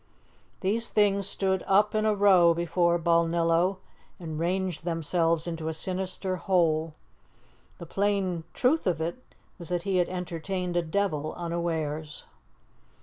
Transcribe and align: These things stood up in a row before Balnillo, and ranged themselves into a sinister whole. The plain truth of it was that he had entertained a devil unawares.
These 0.61 0.89
things 0.89 1.29
stood 1.29 1.63
up 1.67 1.93
in 1.93 2.07
a 2.07 2.15
row 2.15 2.55
before 2.55 2.97
Balnillo, 2.97 3.77
and 4.19 4.39
ranged 4.39 4.83
themselves 4.83 5.45
into 5.45 5.67
a 5.67 5.75
sinister 5.75 6.37
whole. 6.37 6.95
The 7.77 7.85
plain 7.85 8.43
truth 8.55 8.87
of 8.87 8.99
it 8.99 9.19
was 9.59 9.69
that 9.69 9.83
he 9.83 9.97
had 9.97 10.09
entertained 10.09 10.75
a 10.75 10.81
devil 10.81 11.33
unawares. 11.35 12.23